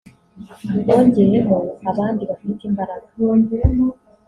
bongeyemo 0.85 1.57
abandi 1.89 2.21
bafite 2.29 2.61
imbaraga 2.69 3.07